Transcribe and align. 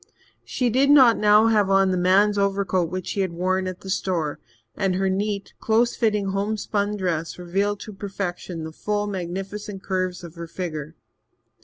She 0.43 0.71
did 0.71 0.89
not 0.89 1.15
now 1.19 1.45
have 1.49 1.69
on 1.69 1.91
the 1.91 1.95
man's 1.95 2.35
overcoat 2.35 2.89
which 2.89 3.05
she 3.09 3.19
had 3.19 3.33
worn 3.33 3.67
at 3.67 3.81
the 3.81 3.89
store, 3.91 4.39
and 4.75 4.95
her 4.95 5.11
neat, 5.11 5.53
close 5.59 5.95
fitting 5.95 6.29
home 6.29 6.57
spun 6.57 6.97
dress 6.97 7.37
revealed 7.37 7.81
to 7.81 7.93
perfection 7.93 8.63
the 8.63 8.71
full, 8.71 9.05
magnificent 9.05 9.83
curves 9.83 10.23
of 10.23 10.33
her 10.33 10.47
figure. 10.47 10.95